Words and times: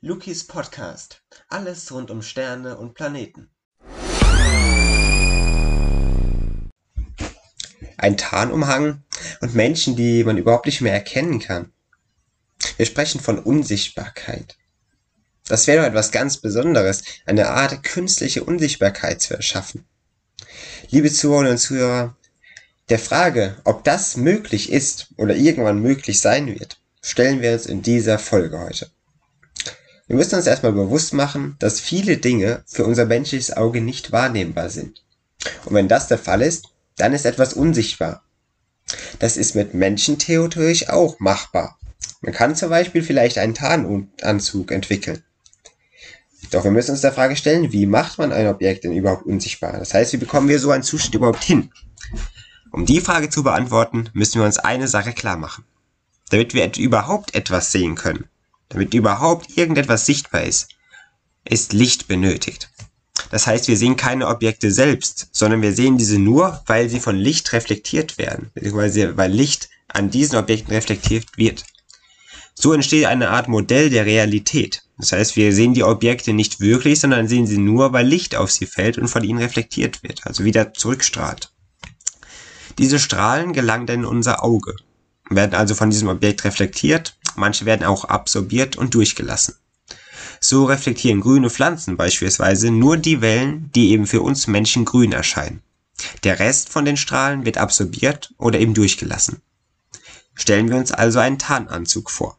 Lukis 0.00 0.46
Podcast. 0.46 1.22
Alles 1.48 1.90
rund 1.90 2.12
um 2.12 2.22
Sterne 2.22 2.78
und 2.78 2.94
Planeten. 2.94 3.50
Ein 7.96 8.16
Tarnumhang 8.16 9.02
und 9.40 9.56
Menschen, 9.56 9.96
die 9.96 10.22
man 10.22 10.38
überhaupt 10.38 10.66
nicht 10.66 10.82
mehr 10.82 10.92
erkennen 10.92 11.40
kann. 11.40 11.72
Wir 12.76 12.86
sprechen 12.86 13.20
von 13.20 13.40
Unsichtbarkeit. 13.40 14.56
Das 15.48 15.66
wäre 15.66 15.78
doch 15.78 15.88
etwas 15.88 16.12
ganz 16.12 16.36
Besonderes, 16.36 17.02
eine 17.26 17.48
Art 17.48 17.82
künstliche 17.82 18.44
Unsichtbarkeit 18.44 19.20
zu 19.20 19.34
erschaffen. 19.34 19.84
Liebe 20.90 21.10
Zuhörerinnen 21.10 21.52
und 21.54 21.58
Zuhörer, 21.58 22.16
der 22.88 23.00
Frage, 23.00 23.56
ob 23.64 23.82
das 23.82 24.16
möglich 24.16 24.70
ist 24.70 25.08
oder 25.16 25.34
irgendwann 25.34 25.82
möglich 25.82 26.20
sein 26.20 26.46
wird, 26.46 26.80
stellen 27.02 27.40
wir 27.40 27.52
uns 27.52 27.66
in 27.66 27.82
dieser 27.82 28.20
Folge 28.20 28.60
heute. 28.60 28.88
Wir 30.08 30.16
müssen 30.16 30.36
uns 30.36 30.46
erstmal 30.46 30.72
bewusst 30.72 31.12
machen, 31.12 31.56
dass 31.58 31.80
viele 31.80 32.16
Dinge 32.16 32.64
für 32.66 32.86
unser 32.86 33.04
menschliches 33.04 33.54
Auge 33.54 33.82
nicht 33.82 34.10
wahrnehmbar 34.10 34.70
sind. 34.70 35.04
Und 35.66 35.74
wenn 35.74 35.86
das 35.86 36.08
der 36.08 36.18
Fall 36.18 36.40
ist, 36.40 36.70
dann 36.96 37.12
ist 37.12 37.26
etwas 37.26 37.52
unsichtbar. 37.52 38.22
Das 39.18 39.36
ist 39.36 39.54
mit 39.54 39.74
Menschen 39.74 40.18
theoretisch 40.18 40.88
auch 40.88 41.20
machbar. 41.20 41.78
Man 42.22 42.32
kann 42.32 42.56
zum 42.56 42.70
Beispiel 42.70 43.02
vielleicht 43.02 43.36
einen 43.36 43.54
Tarnanzug 43.54 44.72
entwickeln. 44.72 45.22
Doch 46.50 46.64
wir 46.64 46.70
müssen 46.70 46.92
uns 46.92 47.02
der 47.02 47.12
Frage 47.12 47.36
stellen, 47.36 47.72
wie 47.72 47.84
macht 47.84 48.16
man 48.18 48.32
ein 48.32 48.46
Objekt 48.46 48.84
denn 48.84 48.94
überhaupt 48.94 49.26
unsichtbar? 49.26 49.78
Das 49.78 49.92
heißt, 49.92 50.14
wie 50.14 50.18
bekommen 50.18 50.48
wir 50.48 50.58
so 50.58 50.70
einen 50.70 50.82
Zustand 50.82 51.16
überhaupt 51.16 51.44
hin? 51.44 51.70
Um 52.72 52.86
die 52.86 53.00
Frage 53.00 53.28
zu 53.28 53.42
beantworten, 53.42 54.08
müssen 54.14 54.40
wir 54.40 54.46
uns 54.46 54.58
eine 54.58 54.88
Sache 54.88 55.12
klar 55.12 55.36
machen. 55.36 55.64
Damit 56.30 56.54
wir 56.54 56.70
überhaupt 56.78 57.34
etwas 57.34 57.72
sehen 57.72 57.94
können, 57.94 58.24
damit 58.68 58.94
überhaupt 58.94 59.56
irgendetwas 59.56 60.06
sichtbar 60.06 60.42
ist, 60.42 60.68
ist 61.44 61.72
Licht 61.72 62.08
benötigt. 62.08 62.70
Das 63.30 63.46
heißt, 63.46 63.68
wir 63.68 63.76
sehen 63.76 63.96
keine 63.96 64.28
Objekte 64.28 64.70
selbst, 64.70 65.28
sondern 65.32 65.62
wir 65.62 65.72
sehen 65.72 65.98
diese 65.98 66.18
nur, 66.18 66.62
weil 66.66 66.88
sie 66.88 67.00
von 67.00 67.16
Licht 67.16 67.52
reflektiert 67.52 68.16
werden, 68.18 68.50
beziehungsweise 68.54 69.16
weil 69.16 69.32
Licht 69.32 69.68
an 69.88 70.10
diesen 70.10 70.38
Objekten 70.38 70.72
reflektiert 70.72 71.26
wird. 71.36 71.64
So 72.54 72.72
entsteht 72.72 73.06
eine 73.06 73.30
Art 73.30 73.48
Modell 73.48 73.90
der 73.90 74.06
Realität. 74.06 74.82
Das 74.98 75.12
heißt, 75.12 75.36
wir 75.36 75.52
sehen 75.52 75.74
die 75.74 75.84
Objekte 75.84 76.32
nicht 76.32 76.60
wirklich, 76.60 77.00
sondern 77.00 77.28
sehen 77.28 77.46
sie 77.46 77.58
nur, 77.58 77.92
weil 77.92 78.06
Licht 78.06 78.34
auf 78.34 78.50
sie 78.50 78.66
fällt 78.66 78.98
und 78.98 79.08
von 79.08 79.22
ihnen 79.22 79.38
reflektiert 79.38 80.02
wird, 80.02 80.26
also 80.26 80.44
wieder 80.44 80.74
zurückstrahlt. 80.74 81.52
Diese 82.78 82.98
Strahlen 82.98 83.52
gelangen 83.52 83.86
dann 83.86 84.00
in 84.00 84.04
unser 84.04 84.42
Auge, 84.42 84.74
werden 85.30 85.54
also 85.54 85.74
von 85.74 85.90
diesem 85.90 86.08
Objekt 86.08 86.44
reflektiert 86.44 87.16
manche 87.38 87.64
werden 87.64 87.86
auch 87.86 88.04
absorbiert 88.04 88.76
und 88.76 88.94
durchgelassen. 88.94 89.54
So 90.40 90.64
reflektieren 90.64 91.20
grüne 91.20 91.50
Pflanzen 91.50 91.96
beispielsweise 91.96 92.70
nur 92.70 92.96
die 92.96 93.20
Wellen, 93.20 93.70
die 93.74 93.90
eben 93.90 94.06
für 94.06 94.22
uns 94.22 94.46
Menschen 94.46 94.84
grün 94.84 95.12
erscheinen. 95.12 95.62
Der 96.22 96.38
Rest 96.38 96.68
von 96.68 96.84
den 96.84 96.96
Strahlen 96.96 97.44
wird 97.44 97.58
absorbiert 97.58 98.32
oder 98.38 98.60
eben 98.60 98.74
durchgelassen. 98.74 99.42
Stellen 100.34 100.68
wir 100.68 100.76
uns 100.76 100.92
also 100.92 101.18
einen 101.18 101.38
Tarnanzug 101.38 102.10
vor. 102.10 102.38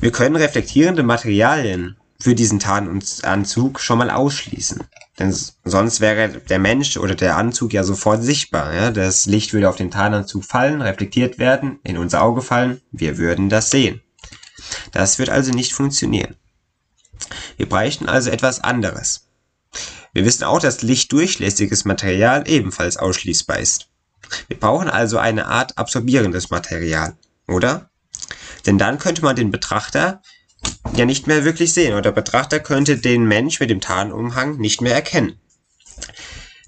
Wir 0.00 0.10
können 0.10 0.34
reflektierende 0.34 1.04
Materialien 1.04 1.96
für 2.20 2.34
diesen 2.34 2.58
Tarnanzug 2.58 3.80
schon 3.80 3.98
mal 3.98 4.10
ausschließen. 4.10 4.82
Denn 5.18 5.34
sonst 5.64 6.00
wäre 6.00 6.28
der 6.28 6.58
Mensch 6.58 6.96
oder 6.96 7.14
der 7.14 7.36
Anzug 7.36 7.72
ja 7.72 7.84
sofort 7.84 8.22
sichtbar. 8.22 8.74
Ja? 8.74 8.90
Das 8.90 9.26
Licht 9.26 9.52
würde 9.52 9.68
auf 9.68 9.76
den 9.76 9.90
Tarnanzug 9.90 10.44
fallen, 10.44 10.82
reflektiert 10.82 11.38
werden, 11.38 11.78
in 11.84 11.98
unser 11.98 12.22
Auge 12.22 12.42
fallen, 12.42 12.80
wir 12.92 13.18
würden 13.18 13.48
das 13.48 13.70
sehen. 13.70 14.00
Das 14.92 15.18
wird 15.18 15.30
also 15.30 15.52
nicht 15.52 15.72
funktionieren. 15.72 16.36
Wir 17.56 17.68
bräuchten 17.68 18.08
also 18.08 18.30
etwas 18.30 18.60
anderes. 18.60 19.28
Wir 20.12 20.24
wissen 20.24 20.44
auch, 20.44 20.60
dass 20.60 20.82
lichtdurchlässiges 20.82 21.84
Material 21.84 22.48
ebenfalls 22.48 22.96
ausschließbar 22.96 23.58
ist. 23.58 23.88
Wir 24.48 24.58
brauchen 24.58 24.88
also 24.88 25.18
eine 25.18 25.46
Art 25.46 25.78
absorbierendes 25.78 26.50
Material, 26.50 27.16
oder? 27.46 27.90
Denn 28.66 28.78
dann 28.78 28.98
könnte 28.98 29.22
man 29.22 29.36
den 29.36 29.50
Betrachter 29.50 30.22
ja 30.94 31.04
nicht 31.04 31.26
mehr 31.26 31.44
wirklich 31.44 31.72
sehen 31.72 31.92
oder 31.92 32.02
der 32.02 32.12
Betrachter 32.12 32.60
könnte 32.60 32.98
den 32.98 33.26
Mensch 33.26 33.60
mit 33.60 33.70
dem 33.70 33.80
Tarnumhang 33.80 34.56
nicht 34.58 34.80
mehr 34.80 34.94
erkennen. 34.94 35.38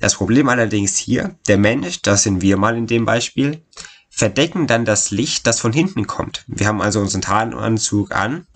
Das 0.00 0.14
Problem 0.14 0.48
allerdings 0.48 0.96
hier, 0.96 1.36
der 1.46 1.58
Mensch, 1.58 2.02
das 2.02 2.22
sind 2.22 2.40
wir 2.40 2.56
mal 2.56 2.76
in 2.76 2.86
dem 2.86 3.04
Beispiel, 3.04 3.62
verdecken 4.08 4.66
dann 4.66 4.84
das 4.84 5.10
Licht, 5.10 5.46
das 5.46 5.60
von 5.60 5.72
hinten 5.72 6.06
kommt. 6.06 6.44
Wir 6.46 6.66
haben 6.66 6.80
also 6.80 7.00
unseren 7.00 7.22
Tarnanzug 7.22 8.12
an, 8.12 8.46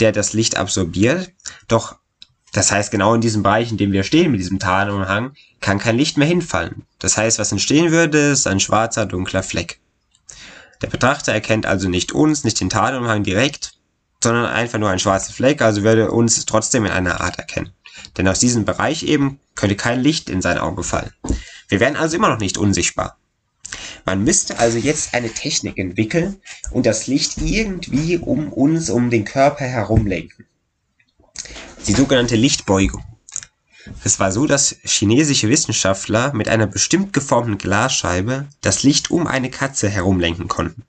der 0.00 0.12
das 0.12 0.32
Licht 0.32 0.56
absorbiert, 0.56 1.32
doch 1.68 1.96
das 2.52 2.72
heißt, 2.72 2.90
genau 2.90 3.14
in 3.14 3.20
diesem 3.20 3.42
Bereich, 3.42 3.70
in 3.70 3.76
dem 3.76 3.92
wir 3.92 4.04
stehen 4.04 4.30
mit 4.30 4.40
diesem 4.40 4.58
Tarnumhang, 4.58 5.34
kann 5.60 5.78
kein 5.78 5.96
Licht 5.96 6.16
mehr 6.16 6.26
hinfallen. 6.26 6.86
Das 6.98 7.16
heißt, 7.16 7.38
was 7.38 7.52
entstehen 7.52 7.92
würde, 7.92 8.30
ist 8.30 8.46
ein 8.46 8.60
schwarzer, 8.60 9.06
dunkler 9.06 9.42
Fleck. 9.42 9.80
Der 10.80 10.86
Betrachter 10.86 11.32
erkennt 11.32 11.66
also 11.66 11.88
nicht 11.88 12.12
uns, 12.12 12.44
nicht 12.44 12.60
den 12.60 12.70
Tarnumhang 12.70 13.22
direkt, 13.22 13.77
sondern 14.22 14.46
einfach 14.46 14.78
nur 14.78 14.90
ein 14.90 14.98
schwarzer 14.98 15.32
Fleck, 15.32 15.62
also 15.62 15.82
würde 15.82 16.10
uns 16.10 16.44
trotzdem 16.46 16.84
in 16.84 16.92
einer 16.92 17.20
Art 17.20 17.38
erkennen. 17.38 17.72
Denn 18.16 18.28
aus 18.28 18.40
diesem 18.40 18.64
Bereich 18.64 19.02
eben 19.02 19.40
könnte 19.54 19.76
kein 19.76 20.00
Licht 20.00 20.28
in 20.28 20.42
sein 20.42 20.58
Auge 20.58 20.82
fallen. 20.82 21.12
Wir 21.68 21.80
wären 21.80 21.96
also 21.96 22.16
immer 22.16 22.28
noch 22.28 22.38
nicht 22.38 22.58
unsichtbar. 22.58 23.18
Man 24.04 24.24
müsste 24.24 24.58
also 24.58 24.78
jetzt 24.78 25.14
eine 25.14 25.30
Technik 25.30 25.78
entwickeln 25.78 26.40
und 26.70 26.86
das 26.86 27.06
Licht 27.06 27.38
irgendwie 27.38 28.16
um 28.16 28.52
uns, 28.52 28.88
um 28.88 29.10
den 29.10 29.24
Körper 29.24 29.64
herum 29.64 30.06
lenken. 30.06 30.46
Die 31.86 31.92
sogenannte 31.92 32.36
Lichtbeugung. 32.36 33.04
Es 34.04 34.20
war 34.20 34.32
so, 34.32 34.46
dass 34.46 34.76
chinesische 34.82 35.48
Wissenschaftler 35.48 36.32
mit 36.32 36.48
einer 36.48 36.66
bestimmt 36.66 37.12
geformten 37.12 37.58
Glasscheibe 37.58 38.46
das 38.60 38.82
Licht 38.82 39.10
um 39.10 39.26
eine 39.26 39.50
Katze 39.50 39.88
herumlenken 39.88 40.48
konnten. 40.48 40.84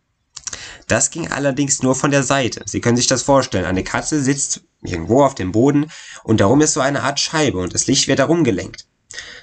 Das 0.89 1.11
ging 1.11 1.31
allerdings 1.31 1.83
nur 1.83 1.93
von 1.93 2.09
der 2.09 2.23
Seite. 2.23 2.63
Sie 2.65 2.81
können 2.81 2.97
sich 2.97 3.05
das 3.05 3.21
vorstellen. 3.21 3.65
Eine 3.65 3.83
Katze 3.83 4.21
sitzt 4.23 4.61
irgendwo 4.81 5.23
auf 5.23 5.35
dem 5.35 5.51
Boden 5.51 5.91
und 6.23 6.41
darum 6.41 6.61
ist 6.61 6.73
so 6.73 6.81
eine 6.81 7.03
Art 7.03 7.19
Scheibe 7.19 7.59
und 7.59 7.75
das 7.75 7.85
Licht 7.85 8.07
wird 8.07 8.17
darum 8.17 8.43
gelenkt. 8.43 8.87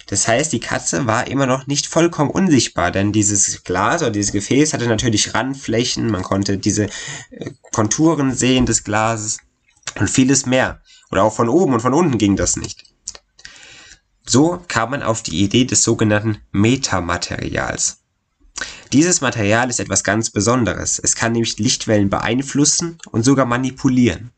Das 0.09 0.27
heißt, 0.27 0.53
die 0.53 0.61
Katze 0.61 1.07
war 1.07 1.29
immer 1.29 1.47
noch 1.47 1.69
nicht 1.69 1.87
vollkommen 1.87 2.31
unsichtbar, 2.31 2.91
denn 2.91 3.13
dieses 3.13 3.63
Glas 3.63 4.03
oder 4.03 4.11
dieses 4.11 4.33
Gefäß 4.33 4.73
hatte 4.73 4.89
natürlich 4.89 5.35
Randflächen, 5.35 6.11
man 6.11 6.23
konnte 6.23 6.59
diese 6.59 6.89
äh, 7.31 7.51
Konturen 7.73 8.35
sehen 8.35 8.67
des 8.67 8.83
Glases 8.83 9.39
und 9.99 10.11
vieles 10.11 10.47
mehr. 10.47 10.81
Oder 11.13 11.23
auch 11.23 11.33
von 11.33 11.49
oben 11.49 11.75
und 11.75 11.81
von 11.81 11.95
unten 11.95 12.19
ging 12.19 12.35
das 12.35 12.57
nicht. 12.57 12.85
So 14.25 14.65
kam 14.67 14.91
man 14.91 15.05
auf 15.05 15.23
die 15.23 15.43
Idee 15.45 15.65
des 15.65 15.85
sogenannten 15.85 16.39
Metamaterials. 16.51 17.99
Dieses 18.93 19.21
Material 19.21 19.69
ist 19.69 19.81
etwas 19.81 20.05
ganz 20.05 20.31
Besonderes. 20.31 20.99
Es 20.99 21.15
kann 21.15 21.33
nämlich 21.33 21.59
Lichtwellen 21.59 22.09
beeinflussen 22.09 22.99
und 23.11 23.25
sogar 23.25 23.47
manipulieren. 23.47 24.31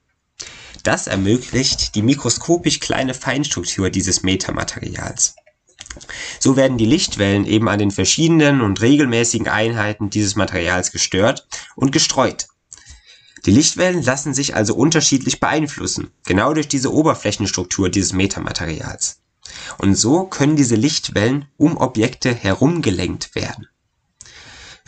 Das 0.83 1.07
ermöglicht 1.07 1.95
die 1.95 2.03
mikroskopisch 2.03 2.81
kleine 2.81 3.15
Feinstruktur 3.15 3.91
dieses 3.91 4.23
Metamaterials. 4.23 5.35
So 6.39 6.57
werden 6.57 6.79
die 6.79 6.87
Lichtwellen 6.87 7.45
eben 7.45 7.69
an 7.69 7.79
den 7.79 7.91
verschiedenen 7.91 8.61
und 8.61 8.81
regelmäßigen 8.81 9.49
Einheiten 9.49 10.11
dieses 10.11 10.37
Materials 10.37 10.93
gestört 10.93 11.47
und 11.77 11.93
gestreut. 11.93 12.49
Die 13.47 13.51
Lichtwellen 13.51 14.03
lassen 14.03 14.35
sich 14.35 14.55
also 14.55 14.75
unterschiedlich 14.75 15.41
beeinflussen, 15.41 16.11
genau 16.25 16.55
durch 16.55 16.69
diese 16.69 16.93
Oberflächenstruktur 16.93 17.89
dieses 17.89 18.13
Metamaterials. 18.13 19.21
Und 19.79 19.95
so 19.95 20.25
können 20.25 20.57
diese 20.57 20.75
Lichtwellen 20.75 21.47
um 21.57 21.77
Objekte 21.77 22.35
herumgelenkt 22.35 23.35
werden. 23.35 23.69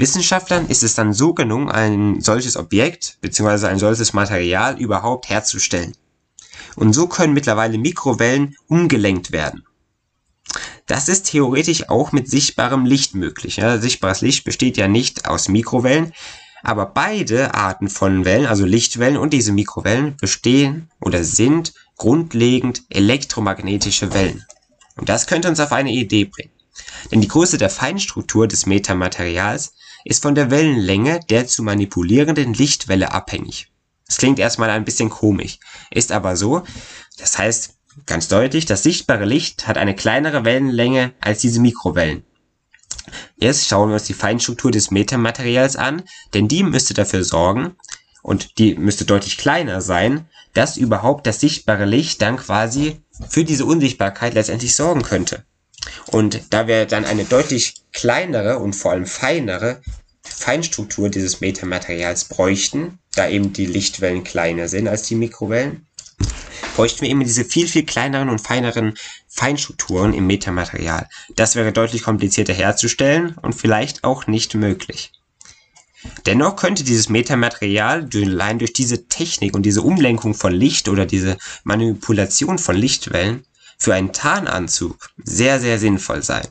Wissenschaftlern 0.00 0.66
ist 0.66 0.82
es 0.82 0.94
dann 0.94 1.12
so 1.12 1.34
gelungen, 1.34 1.70
ein 1.70 2.20
solches 2.20 2.56
Objekt 2.56 3.18
bzw. 3.20 3.66
ein 3.66 3.78
solches 3.78 4.12
Material 4.12 4.80
überhaupt 4.80 5.28
herzustellen. 5.28 5.94
Und 6.74 6.94
so 6.94 7.06
können 7.06 7.34
mittlerweile 7.34 7.78
Mikrowellen 7.78 8.56
umgelenkt 8.66 9.30
werden. 9.30 9.64
Das 10.86 11.08
ist 11.08 11.30
theoretisch 11.30 11.88
auch 11.88 12.12
mit 12.12 12.28
sichtbarem 12.28 12.86
Licht 12.86 13.14
möglich. 13.14 13.56
Ja, 13.56 13.78
sichtbares 13.78 14.22
Licht 14.22 14.44
besteht 14.44 14.76
ja 14.76 14.88
nicht 14.88 15.28
aus 15.28 15.48
Mikrowellen, 15.48 16.12
aber 16.62 16.86
beide 16.86 17.54
Arten 17.54 17.88
von 17.88 18.24
Wellen, 18.24 18.46
also 18.46 18.64
Lichtwellen 18.64 19.16
und 19.16 19.32
diese 19.32 19.52
Mikrowellen, 19.52 20.16
bestehen 20.16 20.90
oder 21.00 21.24
sind 21.24 21.74
grundlegend 21.96 22.84
elektromagnetische 22.88 24.12
Wellen. 24.14 24.44
Und 24.96 25.08
das 25.08 25.26
könnte 25.26 25.48
uns 25.48 25.60
auf 25.60 25.72
eine 25.72 25.92
Idee 25.92 26.24
bringen. 26.24 26.52
Denn 27.10 27.20
die 27.20 27.28
Größe 27.28 27.58
der 27.58 27.70
Feinstruktur 27.70 28.48
des 28.48 28.66
Metamaterials 28.66 29.74
ist 30.04 30.22
von 30.22 30.34
der 30.34 30.50
Wellenlänge 30.50 31.20
der 31.28 31.46
zu 31.46 31.62
manipulierenden 31.62 32.54
Lichtwelle 32.54 33.12
abhängig. 33.12 33.70
Das 34.06 34.16
klingt 34.16 34.38
erstmal 34.38 34.70
ein 34.70 34.84
bisschen 34.84 35.10
komisch, 35.10 35.58
ist 35.90 36.12
aber 36.12 36.36
so. 36.36 36.62
Das 37.18 37.38
heißt 37.38 37.74
ganz 38.06 38.28
deutlich, 38.28 38.66
das 38.66 38.82
sichtbare 38.82 39.24
Licht 39.24 39.66
hat 39.68 39.78
eine 39.78 39.94
kleinere 39.94 40.44
Wellenlänge 40.44 41.12
als 41.20 41.40
diese 41.40 41.60
Mikrowellen. 41.60 42.24
Jetzt 43.36 43.68
schauen 43.68 43.88
wir 43.88 43.94
uns 43.94 44.04
die 44.04 44.14
Feinstruktur 44.14 44.70
des 44.70 44.90
Metamaterials 44.90 45.76
an, 45.76 46.02
denn 46.34 46.48
die 46.48 46.62
müsste 46.62 46.94
dafür 46.94 47.24
sorgen, 47.24 47.76
und 48.22 48.58
die 48.58 48.74
müsste 48.74 49.04
deutlich 49.04 49.38
kleiner 49.38 49.80
sein, 49.80 50.28
dass 50.52 50.76
überhaupt 50.76 51.26
das 51.26 51.40
sichtbare 51.40 51.84
Licht 51.84 52.20
dann 52.22 52.36
quasi 52.36 53.00
für 53.28 53.44
diese 53.44 53.64
Unsichtbarkeit 53.64 54.34
letztendlich 54.34 54.74
sorgen 54.74 55.02
könnte. 55.02 55.44
Und 56.06 56.42
da 56.50 56.66
wir 56.66 56.86
dann 56.86 57.04
eine 57.04 57.24
deutlich 57.24 57.74
kleinere 57.92 58.58
und 58.58 58.74
vor 58.74 58.92
allem 58.92 59.06
feinere 59.06 59.80
Feinstruktur 60.22 61.08
dieses 61.08 61.40
Metamaterials 61.40 62.24
bräuchten, 62.24 62.98
da 63.14 63.28
eben 63.28 63.52
die 63.52 63.66
Lichtwellen 63.66 64.24
kleiner 64.24 64.68
sind 64.68 64.88
als 64.88 65.02
die 65.02 65.14
Mikrowellen, 65.14 65.86
bräuchten 66.76 67.02
wir 67.02 67.10
eben 67.10 67.24
diese 67.24 67.44
viel, 67.44 67.66
viel 67.66 67.84
kleineren 67.84 68.28
und 68.28 68.40
feineren 68.40 68.94
Feinstrukturen 69.28 70.14
im 70.14 70.26
Metamaterial. 70.26 71.08
Das 71.36 71.56
wäre 71.56 71.72
deutlich 71.72 72.02
komplizierter 72.02 72.52
herzustellen 72.52 73.36
und 73.42 73.54
vielleicht 73.54 74.04
auch 74.04 74.26
nicht 74.26 74.54
möglich. 74.54 75.12
Dennoch 76.24 76.56
könnte 76.56 76.82
dieses 76.82 77.08
Metamaterial 77.10 78.08
allein 78.14 78.58
durch 78.58 78.72
diese 78.72 79.06
Technik 79.08 79.54
und 79.54 79.62
diese 79.62 79.82
Umlenkung 79.82 80.34
von 80.34 80.52
Licht 80.52 80.88
oder 80.88 81.04
diese 81.04 81.36
Manipulation 81.64 82.58
von 82.58 82.76
Lichtwellen 82.76 83.44
für 83.80 83.94
einen 83.94 84.12
Tarnanzug 84.12 85.10
sehr, 85.16 85.58
sehr 85.58 85.78
sinnvoll 85.78 86.22
sein. 86.22 86.46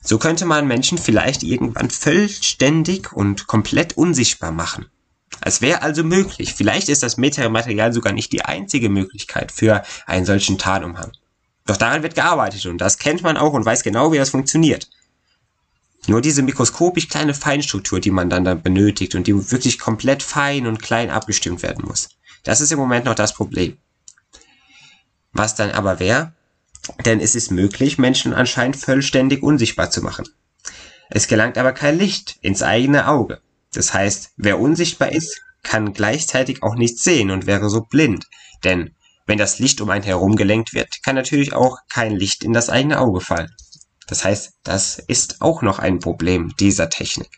So 0.00 0.18
könnte 0.18 0.44
man 0.44 0.68
Menschen 0.68 0.98
vielleicht 0.98 1.42
irgendwann 1.42 1.90
vollständig 1.90 3.12
und 3.12 3.46
komplett 3.46 3.96
unsichtbar 3.96 4.52
machen. 4.52 4.86
Es 5.40 5.60
wäre 5.60 5.82
also 5.82 6.04
möglich. 6.04 6.54
Vielleicht 6.54 6.88
ist 6.88 7.02
das 7.02 7.16
Metamaterial 7.16 7.92
sogar 7.92 8.12
nicht 8.12 8.32
die 8.32 8.44
einzige 8.44 8.88
Möglichkeit 8.88 9.52
für 9.52 9.82
einen 10.06 10.26
solchen 10.26 10.58
Tarnumhang. 10.58 11.12
Doch 11.66 11.76
daran 11.76 12.02
wird 12.02 12.14
gearbeitet 12.14 12.66
und 12.66 12.78
das 12.78 12.98
kennt 12.98 13.22
man 13.22 13.36
auch 13.36 13.52
und 13.52 13.64
weiß 13.64 13.82
genau, 13.82 14.12
wie 14.12 14.18
das 14.18 14.30
funktioniert. 14.30 14.88
Nur 16.06 16.20
diese 16.22 16.42
mikroskopisch 16.42 17.08
kleine 17.08 17.34
Feinstruktur, 17.34 18.00
die 18.00 18.10
man 18.10 18.30
dann 18.30 18.44
da 18.44 18.54
benötigt 18.54 19.14
und 19.14 19.26
die 19.26 19.50
wirklich 19.50 19.78
komplett 19.78 20.22
fein 20.22 20.66
und 20.66 20.82
klein 20.82 21.10
abgestimmt 21.10 21.62
werden 21.62 21.84
muss. 21.86 22.08
Das 22.44 22.60
ist 22.60 22.72
im 22.72 22.78
Moment 22.78 23.04
noch 23.04 23.14
das 23.14 23.34
Problem. 23.34 23.76
Was 25.38 25.54
dann 25.54 25.70
aber 25.70 26.00
wäre, 26.00 26.32
denn 27.04 27.20
es 27.20 27.36
ist 27.36 27.52
möglich, 27.52 27.96
Menschen 27.96 28.32
anscheinend 28.32 28.74
vollständig 28.74 29.40
unsichtbar 29.40 29.88
zu 29.88 30.02
machen. 30.02 30.28
Es 31.10 31.28
gelangt 31.28 31.56
aber 31.58 31.70
kein 31.70 31.96
Licht 31.96 32.38
ins 32.40 32.64
eigene 32.64 33.06
Auge. 33.06 33.40
Das 33.72 33.94
heißt, 33.94 34.32
wer 34.36 34.58
unsichtbar 34.58 35.12
ist, 35.12 35.40
kann 35.62 35.92
gleichzeitig 35.92 36.64
auch 36.64 36.74
nichts 36.74 37.04
sehen 37.04 37.30
und 37.30 37.46
wäre 37.46 37.70
so 37.70 37.82
blind. 37.82 38.26
Denn 38.64 38.96
wenn 39.26 39.38
das 39.38 39.60
Licht 39.60 39.80
um 39.80 39.90
einen 39.90 40.02
herum 40.02 40.34
gelenkt 40.34 40.74
wird, 40.74 41.04
kann 41.04 41.14
natürlich 41.14 41.52
auch 41.52 41.78
kein 41.88 42.16
Licht 42.16 42.42
in 42.42 42.52
das 42.52 42.68
eigene 42.68 42.98
Auge 42.98 43.20
fallen. 43.20 43.54
Das 44.08 44.24
heißt, 44.24 44.54
das 44.64 44.98
ist 44.98 45.40
auch 45.40 45.62
noch 45.62 45.78
ein 45.78 46.00
Problem 46.00 46.52
dieser 46.58 46.90
Technik. 46.90 47.30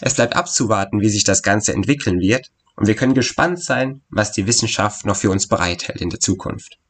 Es 0.00 0.14
bleibt 0.14 0.34
abzuwarten, 0.34 1.00
wie 1.00 1.10
sich 1.10 1.22
das 1.22 1.44
Ganze 1.44 1.74
entwickeln 1.74 2.18
wird, 2.18 2.50
und 2.74 2.88
wir 2.88 2.96
können 2.96 3.14
gespannt 3.14 3.62
sein, 3.62 4.02
was 4.08 4.32
die 4.32 4.48
Wissenschaft 4.48 5.06
noch 5.06 5.14
für 5.14 5.30
uns 5.30 5.46
bereithält 5.46 6.00
in 6.00 6.10
der 6.10 6.18
Zukunft. 6.18 6.80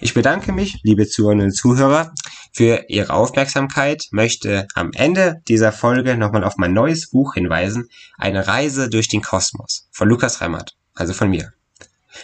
Ich 0.00 0.14
bedanke 0.14 0.52
mich, 0.52 0.80
liebe 0.82 1.06
Zuhörerinnen 1.06 1.46
und 1.46 1.52
Zuhörer, 1.52 2.12
für 2.52 2.84
Ihre 2.88 3.12
Aufmerksamkeit, 3.12 4.08
möchte 4.10 4.66
am 4.74 4.92
Ende 4.92 5.40
dieser 5.48 5.72
Folge 5.72 6.16
nochmal 6.16 6.44
auf 6.44 6.56
mein 6.56 6.72
neues 6.72 7.08
Buch 7.10 7.34
hinweisen, 7.34 7.88
Eine 8.18 8.46
Reise 8.46 8.90
durch 8.90 9.08
den 9.08 9.22
Kosmos 9.22 9.88
von 9.90 10.08
Lukas 10.08 10.40
Remmert, 10.40 10.76
also 10.94 11.14
von 11.14 11.30
mir. 11.30 11.52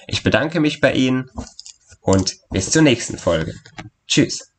Ich 0.06 0.23
bedanke 0.23 0.61
mich 0.61 0.81
bei 0.81 0.93
Ihnen 0.93 1.31
und 2.00 2.37
bis 2.50 2.70
zur 2.70 2.82
nächsten 2.82 3.19
Folge. 3.19 3.55
Tschüss. 4.06 4.50